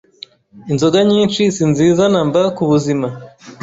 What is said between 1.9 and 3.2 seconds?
namba kubuzima